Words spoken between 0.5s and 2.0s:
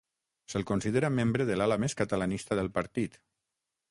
Se'l considera membre de l'ala més